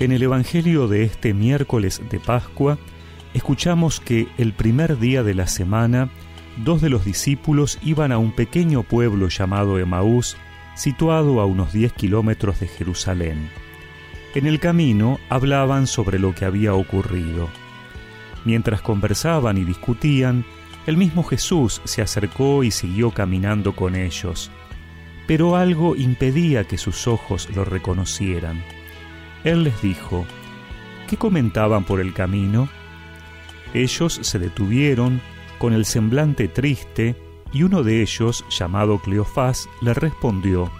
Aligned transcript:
En 0.00 0.12
el 0.12 0.22
Evangelio 0.22 0.88
de 0.88 1.04
este 1.04 1.34
miércoles 1.34 2.00
de 2.08 2.20
Pascua, 2.20 2.78
escuchamos 3.34 4.00
que 4.00 4.28
el 4.38 4.54
primer 4.54 4.98
día 4.98 5.22
de 5.22 5.34
la 5.34 5.46
semana, 5.46 6.08
dos 6.64 6.80
de 6.80 6.88
los 6.88 7.04
discípulos 7.04 7.78
iban 7.82 8.10
a 8.10 8.16
un 8.16 8.32
pequeño 8.32 8.82
pueblo 8.82 9.28
llamado 9.28 9.78
Emaús, 9.78 10.38
situado 10.74 11.38
a 11.38 11.44
unos 11.44 11.74
10 11.74 11.92
kilómetros 11.92 12.60
de 12.60 12.68
Jerusalén. 12.68 13.50
En 14.34 14.46
el 14.46 14.58
camino 14.58 15.20
hablaban 15.28 15.86
sobre 15.86 16.18
lo 16.18 16.34
que 16.34 16.46
había 16.46 16.72
ocurrido. 16.72 17.50
Mientras 18.46 18.80
conversaban 18.80 19.58
y 19.58 19.64
discutían, 19.64 20.46
el 20.86 20.96
mismo 20.96 21.24
Jesús 21.24 21.82
se 21.84 22.00
acercó 22.00 22.64
y 22.64 22.70
siguió 22.70 23.10
caminando 23.10 23.76
con 23.76 23.96
ellos, 23.96 24.50
pero 25.26 25.56
algo 25.56 25.94
impedía 25.94 26.64
que 26.64 26.78
sus 26.78 27.06
ojos 27.06 27.50
lo 27.54 27.66
reconocieran. 27.66 28.62
Él 29.44 29.64
les 29.64 29.80
dijo, 29.82 30.26
¿qué 31.08 31.16
comentaban 31.16 31.84
por 31.84 32.00
el 32.00 32.12
camino? 32.12 32.68
Ellos 33.74 34.18
se 34.22 34.38
detuvieron 34.38 35.20
con 35.58 35.72
el 35.72 35.84
semblante 35.84 36.48
triste 36.48 37.16
y 37.52 37.62
uno 37.62 37.82
de 37.82 38.02
ellos, 38.02 38.44
llamado 38.50 38.98
Cleofás, 38.98 39.68
le 39.82 39.94
respondió, 39.94 40.70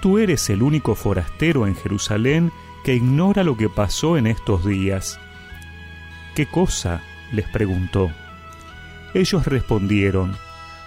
Tú 0.00 0.18
eres 0.18 0.50
el 0.50 0.62
único 0.62 0.94
forastero 0.94 1.66
en 1.66 1.74
Jerusalén 1.76 2.52
que 2.84 2.94
ignora 2.94 3.42
lo 3.42 3.56
que 3.56 3.70
pasó 3.70 4.18
en 4.18 4.26
estos 4.26 4.64
días. 4.64 5.18
¿Qué 6.34 6.46
cosa? 6.46 7.02
les 7.32 7.48
preguntó. 7.48 8.10
Ellos 9.14 9.46
respondieron, 9.46 10.36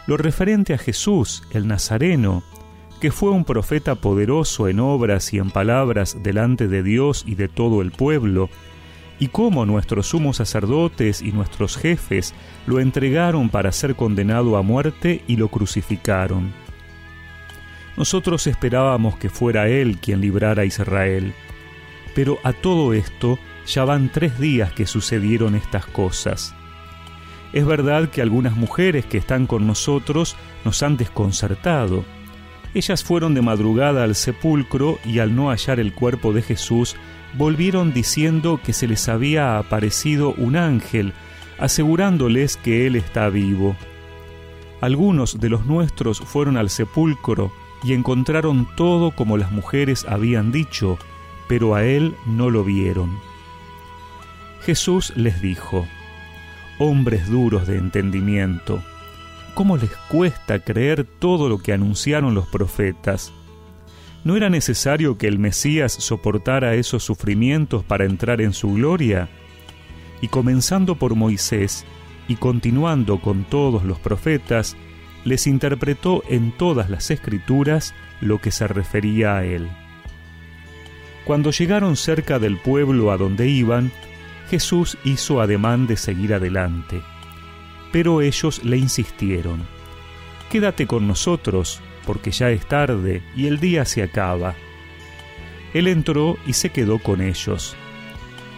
lo 0.05 0.17
referente 0.17 0.73
a 0.73 0.77
Jesús, 0.77 1.43
el 1.51 1.67
Nazareno, 1.67 2.43
que 2.99 3.11
fue 3.11 3.31
un 3.31 3.45
profeta 3.45 3.95
poderoso 3.95 4.67
en 4.67 4.79
obras 4.79 5.33
y 5.33 5.37
en 5.37 5.51
palabras 5.51 6.17
delante 6.23 6.67
de 6.67 6.83
Dios 6.83 7.23
y 7.27 7.35
de 7.35 7.47
todo 7.47 7.81
el 7.81 7.91
pueblo, 7.91 8.49
y 9.19 9.29
cómo 9.29 9.65
nuestros 9.65 10.07
sumos 10.07 10.37
sacerdotes 10.37 11.21
y 11.21 11.31
nuestros 11.31 11.77
jefes 11.77 12.33
lo 12.65 12.79
entregaron 12.79 13.49
para 13.49 13.71
ser 13.71 13.95
condenado 13.95 14.57
a 14.57 14.61
muerte 14.61 15.23
y 15.27 15.37
lo 15.37 15.47
crucificaron. 15.49 16.53
Nosotros 17.95 18.45
esperábamos 18.45 19.17
que 19.17 19.29
fuera 19.29 19.67
Él 19.67 19.97
quien 19.99 20.21
librara 20.21 20.61
a 20.61 20.65
Israel, 20.65 21.33
pero 22.13 22.37
a 22.43 22.53
todo 22.53 22.93
esto 22.93 23.39
ya 23.65 23.85
van 23.85 24.11
tres 24.11 24.39
días 24.39 24.71
que 24.71 24.85
sucedieron 24.85 25.55
estas 25.55 25.85
cosas. 25.87 26.55
Es 27.53 27.65
verdad 27.65 28.09
que 28.09 28.21
algunas 28.21 28.55
mujeres 28.55 29.05
que 29.05 29.17
están 29.17 29.47
con 29.47 29.65
nosotros 29.65 30.35
nos 30.63 30.83
han 30.83 30.97
desconcertado, 30.97 32.05
ellas 32.77 33.03
fueron 33.03 33.33
de 33.33 33.41
madrugada 33.41 34.03
al 34.03 34.15
sepulcro 34.15 34.99
y 35.03 35.19
al 35.19 35.35
no 35.35 35.49
hallar 35.49 35.79
el 35.79 35.93
cuerpo 35.93 36.33
de 36.33 36.41
Jesús, 36.41 36.95
volvieron 37.33 37.93
diciendo 37.93 38.59
que 38.63 38.73
se 38.73 38.87
les 38.87 39.09
había 39.09 39.57
aparecido 39.57 40.33
un 40.33 40.55
ángel, 40.55 41.13
asegurándoles 41.59 42.57
que 42.57 42.87
Él 42.87 42.95
está 42.95 43.29
vivo. 43.29 43.75
Algunos 44.79 45.39
de 45.39 45.49
los 45.49 45.65
nuestros 45.65 46.19
fueron 46.19 46.55
al 46.55 46.69
sepulcro 46.69 47.51
y 47.83 47.93
encontraron 47.93 48.67
todo 48.75 49.11
como 49.11 49.37
las 49.37 49.51
mujeres 49.51 50.05
habían 50.07 50.51
dicho, 50.51 50.99
pero 51.47 51.75
a 51.75 51.83
Él 51.83 52.15
no 52.25 52.49
lo 52.49 52.63
vieron. 52.63 53.17
Jesús 54.61 55.13
les 55.15 55.41
dijo, 55.41 55.87
Hombres 56.79 57.27
duros 57.27 57.65
de 57.65 57.77
entendimiento, 57.77 58.83
¿Cómo 59.57 59.75
les 59.75 59.89
cuesta 60.07 60.59
creer 60.59 61.03
todo 61.03 61.49
lo 61.49 61.57
que 61.57 61.73
anunciaron 61.73 62.35
los 62.35 62.45
profetas? 62.45 63.33
¿No 64.23 64.35
era 64.35 64.51
necesario 64.51 65.17
que 65.17 65.27
el 65.27 65.39
Mesías 65.39 65.93
soportara 65.93 66.75
esos 66.75 67.03
sufrimientos 67.03 67.83
para 67.83 68.05
entrar 68.05 68.39
en 68.39 68.53
su 68.53 68.73
gloria? 68.73 69.29
Y 70.21 70.27
comenzando 70.27 70.93
por 70.93 71.15
Moisés 71.15 71.85
y 72.27 72.35
continuando 72.35 73.19
con 73.19 73.45
todos 73.45 73.83
los 73.83 73.97
profetas, 73.97 74.77
les 75.25 75.47
interpretó 75.47 76.21
en 76.29 76.55
todas 76.55 76.91
las 76.91 77.09
escrituras 77.09 77.95
lo 78.21 78.39
que 78.39 78.51
se 78.51 78.67
refería 78.67 79.37
a 79.37 79.43
él. 79.43 79.67
Cuando 81.25 81.49
llegaron 81.49 81.95
cerca 81.95 82.37
del 82.37 82.57
pueblo 82.57 83.11
a 83.11 83.17
donde 83.17 83.49
iban, 83.49 83.91
Jesús 84.51 84.99
hizo 85.03 85.41
ademán 85.41 85.87
de 85.87 85.97
seguir 85.97 86.35
adelante 86.35 87.01
pero 87.97 88.21
ellos 88.21 88.63
le 88.63 88.77
insistieron, 88.77 89.65
Quédate 90.51 90.85
con 90.85 91.07
nosotros, 91.07 91.81
porque 92.05 92.29
ya 92.29 92.51
es 92.51 92.63
tarde 92.67 93.23
y 93.35 93.47
el 93.47 93.59
día 93.59 93.85
se 93.85 94.03
acaba. 94.03 94.53
Él 95.73 95.87
entró 95.87 96.37
y 96.45 96.53
se 96.53 96.69
quedó 96.69 96.99
con 96.99 97.21
ellos. 97.21 97.75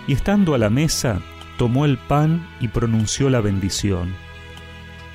Y 0.07 0.11
estando 0.11 0.55
a 0.55 0.57
la 0.57 0.69
mesa, 0.69 1.21
tomó 1.57 1.85
el 1.85 1.97
pan 1.97 2.49
y 2.59 2.67
pronunció 2.67 3.29
la 3.29 3.39
bendición. 3.39 4.13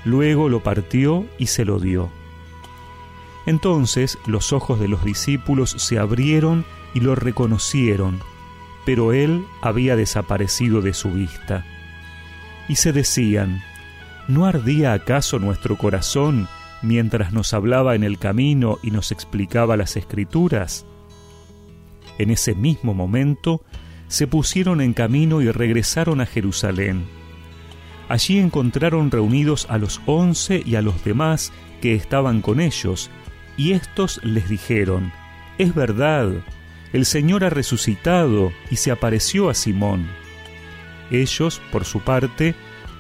Luego 0.06 0.48
lo 0.48 0.62
partió 0.62 1.26
y 1.38 1.48
se 1.48 1.66
lo 1.66 1.78
dio. 1.78 2.10
Entonces 3.44 4.16
los 4.26 4.54
ojos 4.54 4.80
de 4.80 4.88
los 4.88 5.04
discípulos 5.04 5.72
se 5.76 5.98
abrieron 5.98 6.64
y 6.94 7.00
lo 7.00 7.14
reconocieron, 7.14 8.20
pero 8.86 9.12
él 9.12 9.44
había 9.60 9.96
desaparecido 9.96 10.80
de 10.80 10.94
su 10.94 11.10
vista. 11.10 11.66
Y 12.70 12.76
se 12.76 12.94
decían, 12.94 13.62
¿No 14.26 14.46
ardía 14.46 14.94
acaso 14.94 15.38
nuestro 15.38 15.76
corazón 15.76 16.48
mientras 16.80 17.32
nos 17.32 17.52
hablaba 17.52 17.94
en 17.94 18.04
el 18.04 18.18
camino 18.18 18.78
y 18.82 18.90
nos 18.90 19.12
explicaba 19.12 19.76
las 19.76 19.96
escrituras? 19.96 20.86
En 22.18 22.30
ese 22.30 22.54
mismo 22.54 22.94
momento 22.94 23.62
se 24.08 24.26
pusieron 24.26 24.80
en 24.80 24.94
camino 24.94 25.42
y 25.42 25.50
regresaron 25.50 26.22
a 26.22 26.26
Jerusalén. 26.26 27.04
Allí 28.08 28.38
encontraron 28.38 29.10
reunidos 29.10 29.66
a 29.68 29.76
los 29.76 30.00
once 30.06 30.62
y 30.64 30.76
a 30.76 30.82
los 30.82 31.04
demás 31.04 31.52
que 31.82 31.94
estaban 31.94 32.41
con 32.41 32.60
ellos, 32.60 33.10
y 33.56 33.72
éstos 33.72 34.20
les 34.22 34.48
dijeron, 34.48 35.12
Es 35.58 35.74
verdad, 35.74 36.30
el 36.94 37.04
Señor 37.04 37.44
ha 37.44 37.50
resucitado 37.50 38.52
y 38.70 38.76
se 38.76 38.91
apareció 38.91 39.50
a 39.50 39.54
Simón. 39.54 40.06
Ellos, 41.10 41.60
por 41.72 41.84
su 41.84 42.00
parte, 42.00 42.54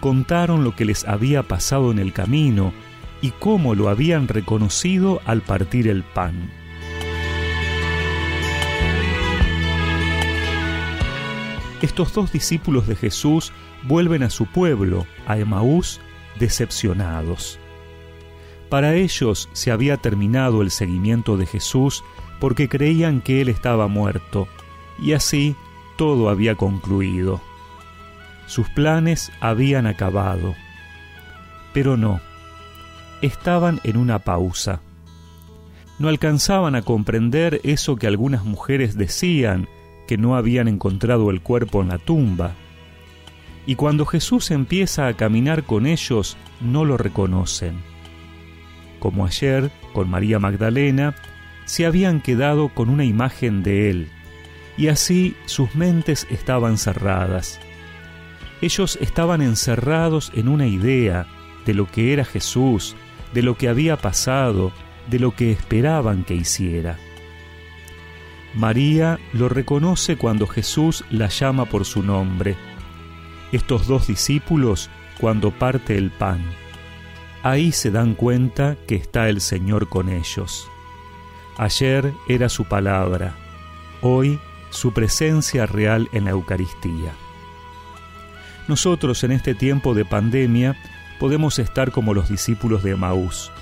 contaron 0.04 0.64
lo 0.64 0.76
que 0.76 0.84
les 0.84 1.08
había 1.08 1.42
pasado 1.44 1.90
en 1.90 1.98
el 1.98 2.12
camino 2.12 2.74
y 3.22 3.30
cómo 3.30 3.74
lo 3.74 3.88
habían 3.88 4.28
reconocido 4.28 5.22
al 5.24 5.40
partir 5.40 5.88
el 5.88 6.02
pan. 6.02 6.50
Estos 11.80 12.12
dos 12.12 12.30
discípulos 12.32 12.86
de 12.86 12.96
Jesús 12.96 13.50
vuelven 13.84 14.22
a 14.24 14.28
su 14.28 14.44
pueblo, 14.44 15.06
a 15.26 15.38
Emaús, 15.38 16.02
decepcionados. 16.38 17.58
Para 18.68 18.96
ellos 18.96 19.48
se 19.54 19.70
había 19.70 19.96
terminado 19.96 20.60
el 20.60 20.70
seguimiento 20.70 21.38
de 21.38 21.46
Jesús 21.46 22.04
porque 22.40 22.68
creían 22.68 23.22
que 23.22 23.40
Él 23.40 23.48
estaba 23.48 23.88
muerto, 23.88 24.48
y 25.00 25.14
así 25.14 25.56
todo 25.96 26.28
había 26.28 26.56
concluido. 26.56 27.40
Sus 28.46 28.68
planes 28.68 29.32
habían 29.40 29.86
acabado. 29.86 30.54
Pero 31.72 31.96
no, 31.96 32.20
estaban 33.22 33.80
en 33.84 33.96
una 33.96 34.18
pausa. 34.20 34.80
No 35.98 36.08
alcanzaban 36.08 36.74
a 36.74 36.82
comprender 36.82 37.60
eso 37.64 37.96
que 37.96 38.06
algunas 38.06 38.44
mujeres 38.44 38.96
decían, 38.96 39.68
que 40.06 40.18
no 40.18 40.36
habían 40.36 40.68
encontrado 40.68 41.30
el 41.30 41.40
cuerpo 41.40 41.82
en 41.82 41.88
la 41.88 41.98
tumba. 41.98 42.52
Y 43.66 43.76
cuando 43.76 44.04
Jesús 44.04 44.50
empieza 44.50 45.06
a 45.06 45.14
caminar 45.14 45.64
con 45.64 45.86
ellos, 45.86 46.36
no 46.60 46.84
lo 46.84 46.96
reconocen. 46.96 47.80
Como 48.98 49.24
ayer, 49.24 49.70
con 49.92 50.10
María 50.10 50.38
Magdalena, 50.38 51.14
se 51.64 51.86
habían 51.86 52.20
quedado 52.20 52.68
con 52.68 52.90
una 52.90 53.04
imagen 53.04 53.62
de 53.62 53.90
Él, 53.90 54.08
y 54.76 54.88
así 54.88 55.34
sus 55.46 55.74
mentes 55.74 56.26
estaban 56.30 56.76
cerradas. 56.76 57.60
Ellos 58.64 58.96
estaban 59.02 59.42
encerrados 59.42 60.32
en 60.34 60.48
una 60.48 60.66
idea 60.66 61.26
de 61.66 61.74
lo 61.74 61.86
que 61.86 62.14
era 62.14 62.24
Jesús, 62.24 62.96
de 63.34 63.42
lo 63.42 63.58
que 63.58 63.68
había 63.68 63.98
pasado, 63.98 64.72
de 65.10 65.18
lo 65.18 65.36
que 65.36 65.52
esperaban 65.52 66.24
que 66.24 66.34
hiciera. 66.34 66.96
María 68.54 69.18
lo 69.34 69.50
reconoce 69.50 70.16
cuando 70.16 70.46
Jesús 70.46 71.04
la 71.10 71.28
llama 71.28 71.66
por 71.66 71.84
su 71.84 72.02
nombre. 72.02 72.56
Estos 73.52 73.86
dos 73.86 74.06
discípulos 74.06 74.88
cuando 75.20 75.50
parte 75.50 75.98
el 75.98 76.10
pan. 76.10 76.42
Ahí 77.42 77.70
se 77.70 77.90
dan 77.90 78.14
cuenta 78.14 78.78
que 78.86 78.94
está 78.94 79.28
el 79.28 79.42
Señor 79.42 79.90
con 79.90 80.08
ellos. 80.08 80.70
Ayer 81.58 82.14
era 82.28 82.48
su 82.48 82.64
palabra, 82.64 83.36
hoy 84.00 84.40
su 84.70 84.94
presencia 84.94 85.66
real 85.66 86.08
en 86.12 86.24
la 86.24 86.30
Eucaristía. 86.30 87.12
Nosotros 88.68 89.24
en 89.24 89.32
este 89.32 89.54
tiempo 89.54 89.94
de 89.94 90.04
pandemia 90.04 90.76
podemos 91.18 91.58
estar 91.58 91.90
como 91.90 92.14
los 92.14 92.28
discípulos 92.28 92.82
de 92.82 92.96
Maús, 92.96 93.52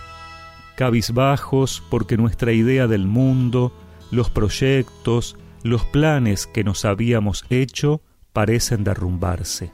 cabizbajos 0.76 1.82
porque 1.90 2.16
nuestra 2.16 2.52
idea 2.52 2.86
del 2.86 3.06
mundo, 3.06 3.72
los 4.10 4.30
proyectos, 4.30 5.36
los 5.62 5.84
planes 5.84 6.46
que 6.46 6.64
nos 6.64 6.84
habíamos 6.84 7.44
hecho 7.50 8.00
parecen 8.32 8.84
derrumbarse. 8.84 9.72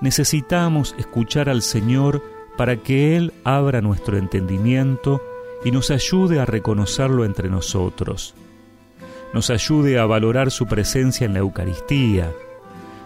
Necesitamos 0.00 0.94
escuchar 0.98 1.48
al 1.48 1.62
Señor 1.62 2.22
para 2.56 2.76
que 2.76 3.16
Él 3.16 3.32
abra 3.44 3.80
nuestro 3.80 4.16
entendimiento 4.16 5.20
y 5.64 5.70
nos 5.70 5.90
ayude 5.90 6.40
a 6.40 6.44
reconocerlo 6.44 7.24
entre 7.24 7.48
nosotros. 7.48 8.34
Nos 9.32 9.50
ayude 9.50 9.98
a 9.98 10.06
valorar 10.06 10.50
su 10.50 10.66
presencia 10.66 11.24
en 11.24 11.32
la 11.32 11.40
Eucaristía. 11.40 12.30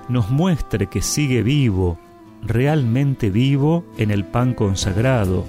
Nos 0.09 0.31
muestre 0.31 0.87
que 0.87 1.03
sigue 1.03 1.43
vivo, 1.43 1.99
realmente 2.43 3.31
vivo 3.31 3.85
en 3.99 4.11
el 4.11 4.25
pan 4.25 4.55
consagrado. 4.55 5.45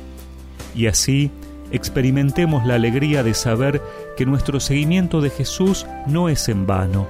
Y 0.75 0.88
así 0.88 1.31
experimentemos 1.71 2.65
la 2.65 2.75
alegría 2.75 3.23
de 3.23 3.33
saber 3.33 3.81
que 4.17 4.25
nuestro 4.25 4.59
seguimiento 4.59 5.21
de 5.21 5.29
Jesús 5.29 5.85
no 6.07 6.29
es 6.29 6.50
en 6.50 6.65
vano, 6.65 7.07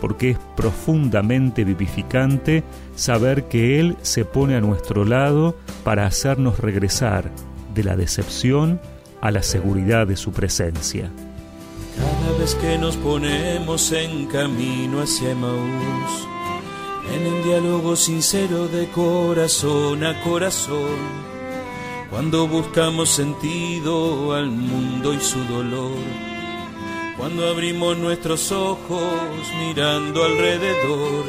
porque 0.00 0.30
es 0.30 0.38
profundamente 0.56 1.64
vivificante 1.64 2.64
saber 2.96 3.44
que 3.44 3.80
Él 3.80 3.96
se 4.02 4.24
pone 4.24 4.56
a 4.56 4.60
nuestro 4.60 5.04
lado 5.04 5.56
para 5.84 6.06
hacernos 6.06 6.58
regresar 6.58 7.30
de 7.74 7.84
la 7.84 7.96
decepción 7.96 8.80
a 9.20 9.30
la 9.30 9.42
seguridad 9.42 10.06
de 10.06 10.16
su 10.16 10.32
presencia. 10.32 11.10
Cada 11.96 12.38
vez 12.38 12.54
que 12.54 12.78
nos 12.78 12.96
ponemos 12.96 13.92
en 13.92 14.26
camino 14.26 15.02
hacia 15.02 15.34
Maús, 15.34 16.28
en 17.12 17.26
el 17.26 17.44
diálogo 17.44 17.96
sincero 17.96 18.68
de 18.68 18.88
corazón 18.88 20.04
a 20.04 20.20
corazón, 20.22 21.30
cuando 22.10 22.46
buscamos 22.46 23.10
sentido 23.10 24.32
al 24.34 24.50
mundo 24.50 25.12
y 25.12 25.20
su 25.20 25.42
dolor, 25.44 25.96
cuando 27.16 27.48
abrimos 27.48 27.98
nuestros 27.98 28.52
ojos 28.52 29.02
mirando 29.58 30.24
alrededor, 30.24 31.24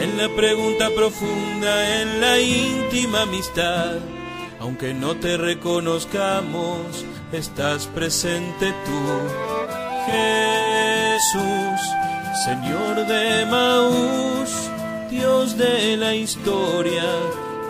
en 0.00 0.16
la 0.16 0.28
pregunta 0.36 0.90
profunda, 0.90 2.00
en 2.00 2.20
la 2.20 2.38
íntima 2.38 3.22
amistad, 3.22 3.96
aunque 4.60 4.94
no 4.94 5.16
te 5.16 5.36
reconozcamos, 5.36 7.04
estás 7.32 7.86
presente 7.88 8.72
tú, 8.84 9.00
Jesús, 10.06 11.80
Señor 12.44 13.06
de 13.06 13.46
Maús, 13.46 14.70
Dios 15.10 15.56
de 15.56 15.96
la 15.96 16.14
historia 16.14 17.04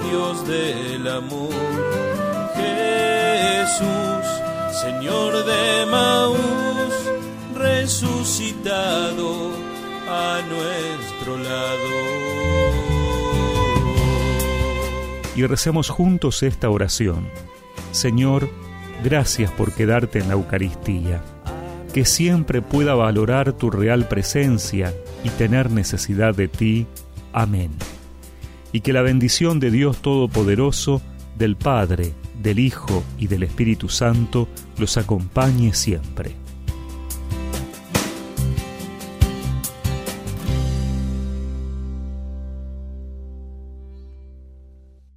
Dios 0.05 0.47
del 0.47 1.09
amor. 1.09 1.53
Jesús, 2.55 4.27
Señor 4.81 5.45
de 5.45 5.87
Maús, 5.91 6.39
resucitado 7.55 9.51
a 10.09 10.41
nuestro 10.49 11.37
lado. 11.39 11.89
Y 15.37 15.47
recemos 15.47 15.89
juntos 15.89 16.43
esta 16.43 16.69
oración. 16.71 17.29
Señor, 17.93 18.49
gracias 19.05 19.51
por 19.53 19.73
quedarte 19.73 20.19
en 20.19 20.29
la 20.29 20.35
Eucaristía. 20.35 21.23
Que 21.99 22.05
siempre 22.05 22.63
pueda 22.63 22.95
valorar 22.95 23.55
tu 23.55 23.73
real 23.73 24.07
presencia 24.07 24.95
y 25.25 25.31
tener 25.31 25.73
necesidad 25.73 26.33
de 26.33 26.47
ti. 26.47 26.87
Amén 27.33 27.73
y 28.73 28.83
que 28.83 28.93
la 28.93 29.03
bendición 29.03 29.59
de 29.59 29.73
Dios 29.73 30.01
Todopoderoso, 30.01 31.03
del 31.37 31.57
Padre, 31.57 32.13
del 32.41 32.61
Hijo 32.61 33.03
y 33.19 33.27
del 33.27 33.43
Espíritu 33.43 33.89
Santo 33.89 34.47
los 34.79 34.97
acompañe 34.97 35.75
siempre. 35.75 36.37